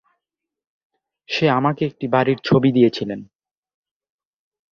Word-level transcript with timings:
সে 1.29 1.45
আমাকে 1.49 1.81
একটি 1.85 2.05
বাড়ির 2.07 2.39
ছবি 2.43 2.69
দিয়েছিলেন। 2.71 3.19